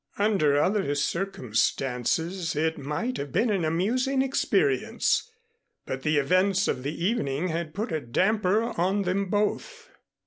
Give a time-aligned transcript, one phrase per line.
[0.17, 5.31] Under other circumstances it might have been an amusing experience,
[5.85, 9.91] but the events of the evening had put a damper on them both.